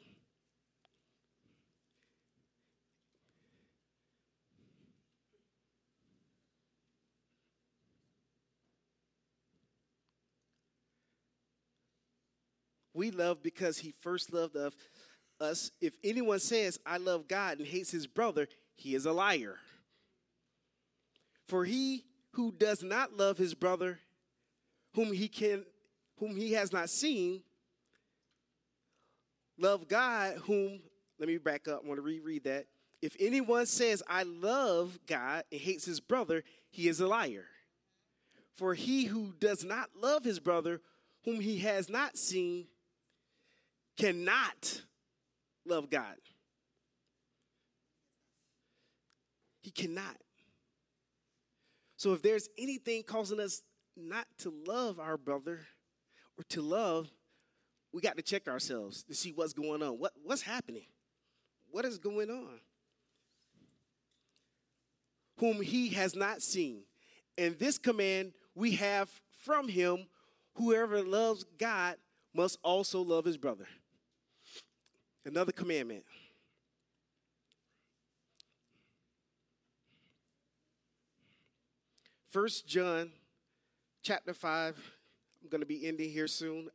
[12.95, 14.57] We love because he first loved
[15.41, 15.71] us.
[15.81, 19.57] If anyone says, I love God and hates his brother, he is a liar.
[21.47, 23.99] For he who does not love his brother,
[24.95, 25.65] whom he can
[26.19, 27.43] whom he has not seen,
[29.59, 30.81] love God whom
[31.19, 31.83] let me back up.
[31.85, 32.67] I want to reread that.
[33.03, 37.47] If anyone says, I love God and hates his brother, he is a liar.
[38.55, 40.81] For he who does not love his brother,
[41.25, 42.67] whom he has not seen,
[44.01, 44.83] cannot
[45.67, 46.17] love God.
[49.61, 50.17] He cannot.
[51.97, 53.63] So if there's anything causing us
[53.97, 55.61] not to love our brother
[56.39, 57.11] or to love,
[57.93, 59.99] we got to check ourselves to see what's going on.
[59.99, 60.87] What, what's happening?
[61.71, 62.61] What is going on?
[65.37, 66.85] Whom he has not seen.
[67.37, 69.11] And this command we have
[69.45, 70.07] from him
[70.55, 71.97] whoever loves God
[72.35, 73.67] must also love his brother.
[75.25, 76.05] Another commandment.
[82.31, 83.11] First John
[84.03, 84.77] chapter 5.
[85.43, 86.69] I'm going to be ending here soon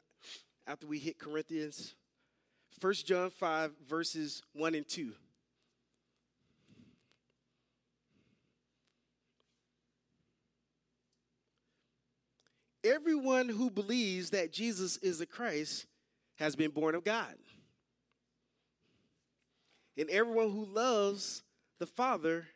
[0.67, 1.95] after we hit Corinthians.
[2.79, 5.13] First John 5 verses 1 and 2.
[12.83, 15.87] Everyone who believes that Jesus is the Christ
[16.35, 17.35] has been born of God.
[19.97, 21.43] And everyone who loves
[21.79, 22.47] the Father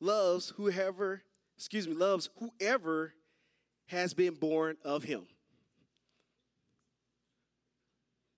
[0.00, 1.22] loves whoever,
[1.56, 3.14] excuse me, loves whoever
[3.86, 5.26] has been born of him.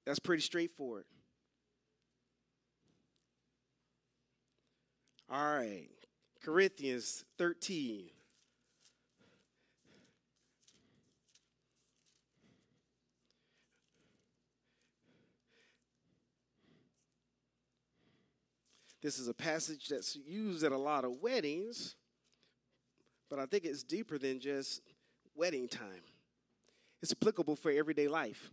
[0.04, 1.04] That's pretty straightforward.
[5.28, 5.88] All right,
[6.42, 8.10] Corinthians 13.
[19.06, 21.94] This is a passage that's used at a lot of weddings,
[23.30, 24.80] but I think it's deeper than just
[25.36, 26.02] wedding time.
[27.00, 28.50] It's applicable for everyday life.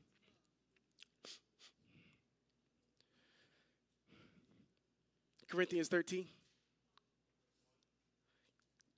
[5.49, 6.27] Corinthians 13.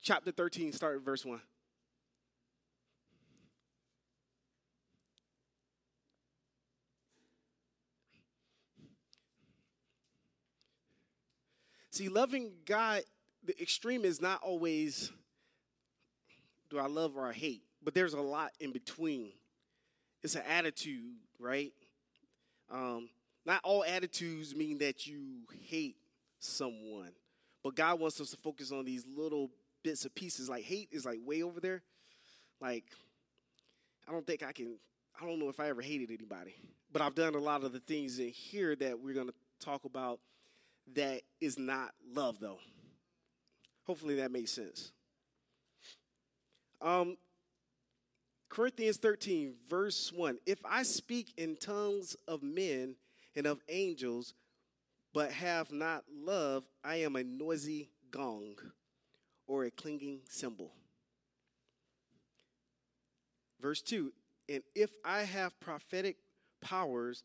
[0.02, 1.40] Chapter 13, start at verse 1.
[11.96, 13.04] See, loving God,
[13.42, 15.10] the extreme is not always
[16.68, 19.32] do I love or I hate, but there's a lot in between.
[20.22, 21.72] It's an attitude, right?
[22.70, 23.08] Um,
[23.46, 25.96] not all attitudes mean that you hate
[26.38, 27.12] someone,
[27.64, 29.48] but God wants us to focus on these little
[29.82, 30.50] bits of pieces.
[30.50, 31.80] Like hate is like way over there.
[32.60, 32.84] Like,
[34.06, 34.76] I don't think I can,
[35.18, 36.56] I don't know if I ever hated anybody,
[36.92, 39.86] but I've done a lot of the things in here that we're going to talk
[39.86, 40.20] about
[40.94, 42.58] that is not love, though.
[43.84, 44.92] Hopefully that makes sense.
[46.80, 47.16] Um,
[48.48, 52.96] Corinthians 13, verse 1 If I speak in tongues of men
[53.34, 54.34] and of angels,
[55.12, 58.54] but have not love, I am a noisy gong
[59.46, 60.72] or a clanging cymbal.
[63.60, 64.12] Verse 2
[64.48, 66.16] And if I have prophetic
[66.60, 67.24] powers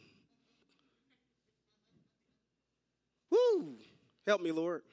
[3.31, 3.75] Woo.
[4.27, 4.83] Help me, Lord.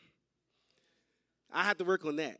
[1.53, 2.39] I have to work on that.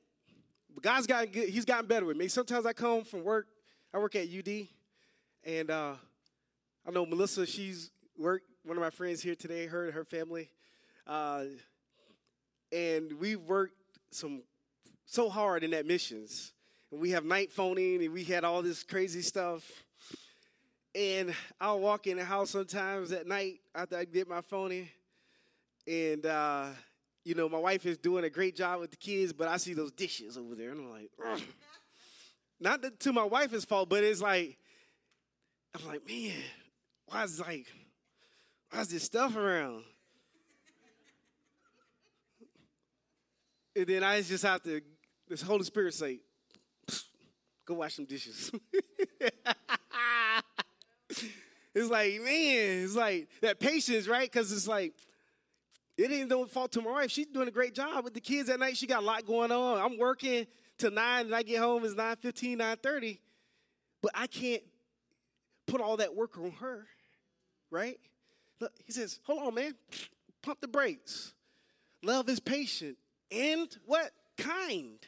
[0.75, 1.49] But God's gotten good.
[1.49, 2.29] He's gotten better with me.
[2.29, 3.49] Sometimes I come from work.
[3.93, 4.69] I work at UD,
[5.45, 5.95] and uh,
[6.87, 7.47] I know Melissa.
[7.47, 8.47] She's worked.
[8.65, 9.67] One of my friends here today.
[9.67, 10.51] Her and her family,
[11.07, 11.45] uh,
[12.71, 13.75] and we worked
[14.11, 14.43] some
[15.07, 16.53] so hard in that missions.
[16.93, 19.65] And we have night phoning, and we had all this crazy stuff.
[20.95, 24.89] And I'll walk in the house sometimes at night after I get my phoning,
[25.89, 26.67] and uh,
[27.25, 29.75] you know, my wife is doing a great job with the kids, but I see
[29.75, 31.41] those dishes over there, and I'm like, Ugh.
[32.61, 34.59] not that to my wife's fault, but it's like,
[35.75, 36.37] I'm like, man,
[37.07, 37.67] why is like,
[38.71, 39.83] why is this stuff around?
[43.75, 44.81] And then I just have to,
[45.29, 46.21] this Holy Spirit say,
[47.65, 48.51] go wash some dishes.
[51.75, 54.31] it's like, man, it's like that patience, right?
[54.31, 54.95] Because it's like,
[55.99, 57.11] it ain't no fault to my wife.
[57.11, 58.77] She's doing a great job with the kids at night.
[58.77, 59.79] She got a lot going on.
[59.79, 60.47] I'm working
[60.79, 63.21] till 9 and I get home it's 9 15, 9 30.
[64.01, 64.63] But I can't
[65.67, 66.87] put all that work on her,
[67.71, 67.99] right?
[68.61, 69.75] Look, he says, hold on, man.
[70.41, 71.35] Pump the brakes.
[72.05, 72.97] Love is patient
[73.33, 74.13] and what?
[74.37, 75.01] Kind.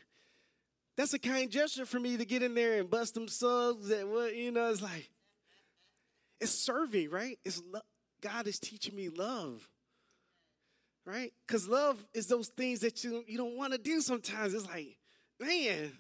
[0.97, 4.09] That's a kind gesture for me to get in there and bust them subs that
[4.09, 5.09] what you know, it's like
[6.41, 7.39] it's serving, right?
[7.45, 7.81] It's lo-
[8.21, 9.69] God is teaching me love
[11.11, 11.33] right?
[11.47, 14.55] Because love is those things that you, you don't want to do sometimes.
[14.55, 14.97] It's like,
[15.41, 15.93] man.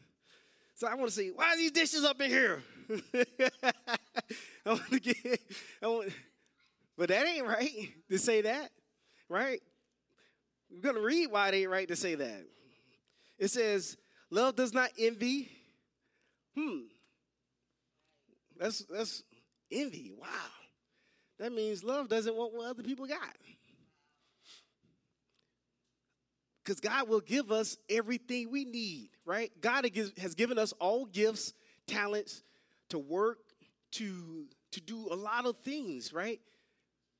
[0.76, 2.62] So I want to say, why are these dishes up in here?
[3.14, 5.40] I want to get,
[5.82, 6.12] I want,
[6.96, 8.70] but that ain't right to say that,
[9.28, 9.60] right?
[10.70, 12.46] We're going to read why it ain't right to say that.
[13.38, 13.96] It says,
[14.30, 15.50] love does not envy.
[16.56, 16.80] Hmm.
[18.58, 19.22] That's, that's
[19.72, 20.12] envy.
[20.16, 20.26] Wow.
[21.38, 23.34] That means love doesn't want what other people got.
[26.62, 29.50] Because God will give us everything we need, right?
[29.60, 29.88] God
[30.18, 31.54] has given us all gifts,
[31.86, 32.42] talents
[32.90, 33.38] to work,
[33.92, 36.40] to, to do a lot of things, right?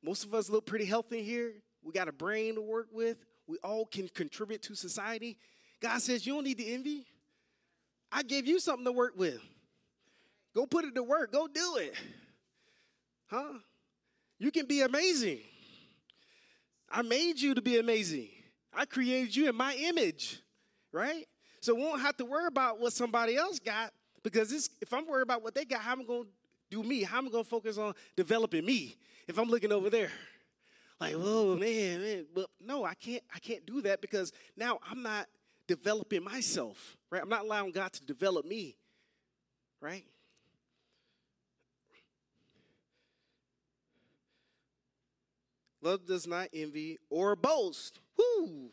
[0.03, 1.55] Most of us look pretty healthy here.
[1.83, 3.25] We got a brain to work with.
[3.47, 5.37] We all can contribute to society.
[5.81, 7.07] God says, You don't need to envy.
[8.13, 9.41] I gave you something to work with.
[10.55, 11.33] Go put it to work.
[11.33, 11.95] Go do it.
[13.29, 13.55] Huh?
[14.39, 15.39] You can be amazing.
[16.91, 18.29] I made you to be amazing.
[18.73, 20.41] I created you in my image,
[20.93, 21.27] right?
[21.61, 23.93] So we won't have to worry about what somebody else got
[24.23, 26.29] because if I'm worried about what they got, how am I going to
[26.71, 27.03] do me?
[27.03, 28.97] How am I going to focus on developing me
[29.27, 30.11] if I'm looking over there?
[31.01, 33.23] Like, oh man, man, but no, I can't.
[33.35, 35.27] I can't do that because now I'm not
[35.67, 37.23] developing myself, right?
[37.23, 38.77] I'm not allowing God to develop me,
[39.81, 40.05] right?
[45.83, 48.01] Love does not envy or boast.
[48.21, 48.71] Whoo!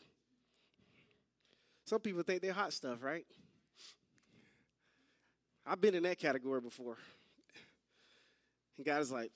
[1.86, 3.26] Some people think they're hot stuff, right?
[5.66, 6.98] I've been in that category before.
[8.78, 9.32] And God is like,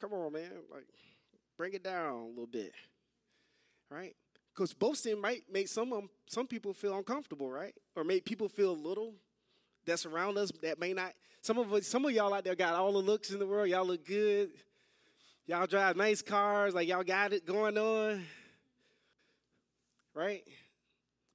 [0.00, 0.50] come on, man.
[0.72, 0.86] Like,
[1.56, 2.72] bring it down a little bit.
[3.90, 4.14] Right?
[4.54, 7.74] Because boasting might make some some people feel uncomfortable, right?
[7.96, 9.14] Or make people feel little
[9.86, 11.12] that's around us that may not.
[11.40, 13.68] Some of us, some of y'all out there got all the looks in the world.
[13.68, 14.50] Y'all look good.
[15.46, 18.24] Y'all drive nice cars, like y'all got it going on.
[20.14, 20.42] Right?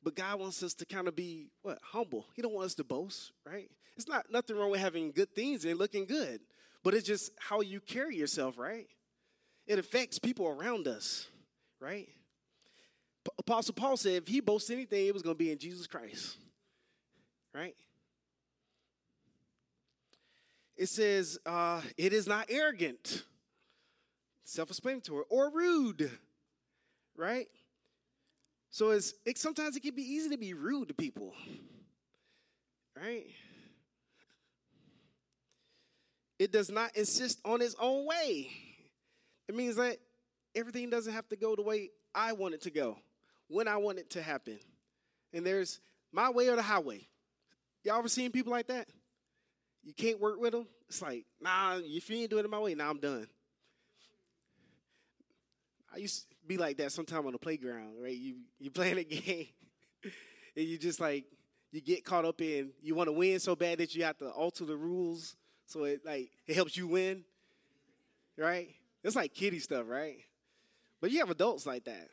[0.04, 1.80] But God wants us to kind of be what?
[1.84, 2.28] Humble.
[2.36, 3.70] He don't want us to boast, right?
[3.96, 6.42] It's not nothing wrong with having good things and looking good,
[6.84, 8.88] but it's just how you carry yourself, right?
[9.66, 11.28] It affects people around us,
[11.82, 12.08] right?
[13.40, 16.38] Apostle Paul said if he boasts anything, it was going to be in Jesus Christ,
[17.54, 17.76] right?
[20.78, 23.24] It says uh, it is not arrogant
[24.44, 26.10] self explanatory, or rude,
[27.18, 27.48] right?
[28.70, 31.34] So it's, it, sometimes it can be easy to be rude to people,
[32.96, 33.26] right?
[36.38, 38.50] It does not insist on its own way.
[39.48, 39.98] It means that
[40.56, 42.98] everything doesn't have to go the way I want it to go,
[43.48, 44.60] when I want it to happen.
[45.34, 45.80] And there's
[46.12, 47.08] my way or the highway.
[47.84, 48.88] Y'all ever seen people like that?
[49.84, 50.68] You can't work with them.
[50.90, 53.28] It's like, nah, if you ain't doing it my way, now nah, I'm done.
[55.94, 58.16] I used be like that sometime on the playground, right?
[58.16, 59.48] You you playing a game
[60.56, 61.26] and you just like
[61.72, 64.30] you get caught up in you want to win so bad that you have to
[64.30, 65.36] alter the rules
[65.66, 67.24] so it like it helps you win.
[68.38, 68.70] Right?
[69.04, 70.18] It's like kiddie stuff, right?
[71.02, 72.10] But you have adults like that.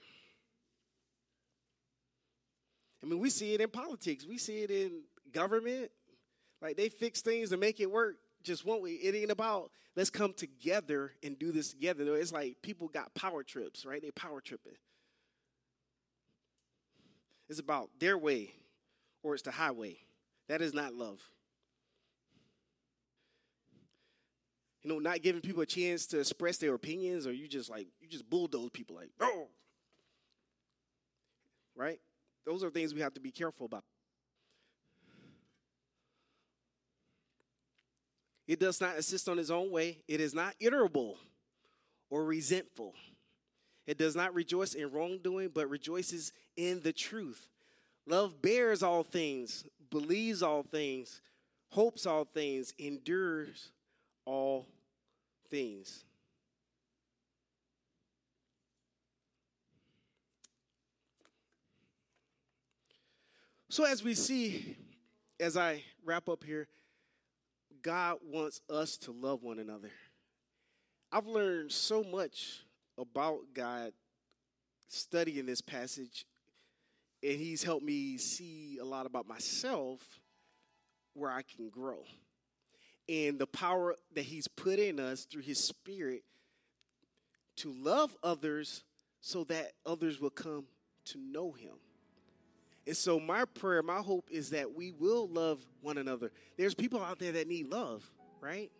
[3.02, 4.24] I mean, we see it in politics.
[4.26, 5.90] We see it in government.
[6.62, 8.90] Like they fix things to make it work just one way.
[8.90, 12.16] It ain't about let's come together and do this together.
[12.16, 14.00] It's like people got power trips, right?
[14.02, 14.74] They power tripping.
[17.48, 18.52] It's about their way
[19.22, 19.96] or it's the highway.
[20.48, 21.20] That is not love.
[24.82, 27.88] You know, not giving people a chance to express their opinions, or you just like
[28.00, 29.48] you just bulldoze people like, oh,
[31.74, 31.98] right?
[32.44, 33.84] Those are things we have to be careful about.
[38.46, 39.98] It does not insist on its own way.
[40.06, 41.16] It is not irritable
[42.10, 42.94] or resentful.
[43.86, 47.48] It does not rejoice in wrongdoing, but rejoices in the truth.
[48.06, 51.20] Love bears all things, believes all things,
[51.70, 53.70] hopes all things, endures
[54.26, 54.66] all
[55.48, 56.04] things.
[63.70, 64.76] So, as we see,
[65.40, 66.68] as I wrap up here,
[67.84, 69.90] God wants us to love one another.
[71.12, 72.62] I've learned so much
[72.98, 73.92] about God
[74.88, 76.24] studying this passage,
[77.22, 80.00] and He's helped me see a lot about myself
[81.12, 82.04] where I can grow.
[83.06, 86.22] And the power that He's put in us through His Spirit
[87.56, 88.82] to love others
[89.20, 90.64] so that others will come
[91.06, 91.74] to know Him.
[92.86, 96.30] And so, my prayer, my hope is that we will love one another.
[96.58, 98.08] There's people out there that need love,
[98.40, 98.70] right?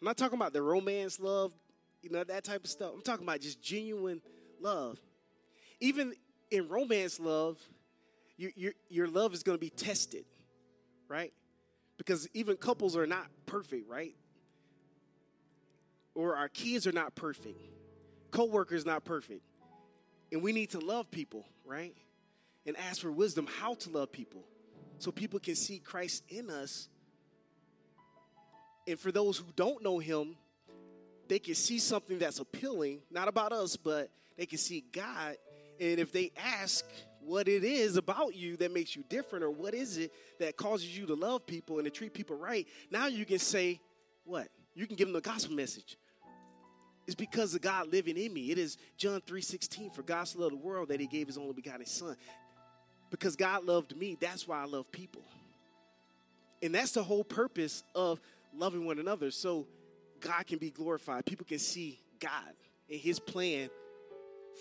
[0.00, 1.54] I'm not talking about the romance love,
[2.02, 2.92] you know, that type of stuff.
[2.94, 4.20] I'm talking about just genuine
[4.60, 4.98] love.
[5.80, 6.12] Even
[6.50, 7.58] in romance love,
[8.36, 10.24] your, your, your love is going to be tested,
[11.08, 11.32] right?
[11.96, 14.14] Because even couples are not perfect, right?
[16.14, 17.58] Or our kids are not perfect.
[18.30, 19.42] Co-workers not perfect.
[20.32, 21.94] And we need to love people, right?
[22.66, 24.44] And ask for wisdom how to love people
[24.98, 26.88] so people can see Christ in us.
[28.86, 30.36] And for those who don't know him,
[31.28, 35.36] they can see something that's appealing, not about us, but they can see God.
[35.80, 36.84] And if they ask
[37.20, 40.96] what it is about you that makes you different, or what is it that causes
[40.96, 43.80] you to love people and to treat people right, now you can say,
[44.24, 44.48] What?
[44.74, 45.96] You can give them the gospel message.
[47.06, 48.50] It's because of God living in me.
[48.50, 51.52] It is John 3:16, for God so loved the world that he gave his only
[51.52, 52.16] begotten son.
[53.14, 55.22] Because God loved me, that's why I love people.
[56.60, 58.20] And that's the whole purpose of
[58.52, 59.30] loving one another.
[59.30, 59.68] So
[60.18, 61.24] God can be glorified.
[61.24, 62.32] People can see God
[62.90, 63.70] and his plan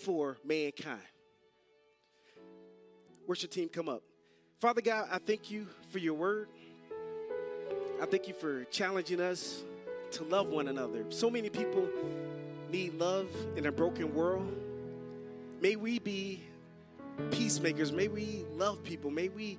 [0.04, 1.01] for mankind.
[3.26, 4.04] Worship team, come up.
[4.60, 6.47] Father God, I thank you for your word.
[7.99, 9.64] I thank you for challenging us
[10.12, 11.06] to love one another.
[11.10, 11.89] So many people
[12.70, 14.54] need love in a broken world.
[15.60, 16.43] May we be
[17.32, 17.91] peacemakers.
[17.91, 19.11] May we love people.
[19.11, 19.57] May we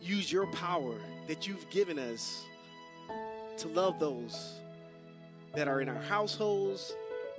[0.00, 0.94] use your power
[1.28, 2.44] that you've given us
[3.58, 4.60] to love those
[5.54, 6.94] that are in our households,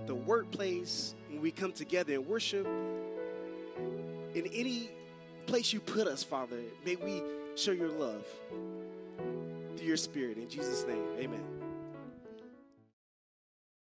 [0.05, 2.65] the workplace, when we come together and worship.
[4.33, 4.89] In any
[5.45, 7.21] place you put us, Father, may we
[7.55, 8.25] show your love
[9.77, 10.37] through your spirit.
[10.37, 11.54] In Jesus' name, amen.